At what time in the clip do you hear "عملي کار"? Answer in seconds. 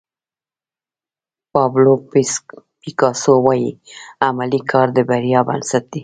4.27-4.87